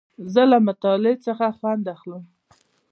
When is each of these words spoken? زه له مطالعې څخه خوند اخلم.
زه 0.33 0.43
له 0.51 0.57
مطالعې 0.67 1.15
څخه 1.25 1.45
خوند 1.57 1.85
اخلم. 1.95 2.23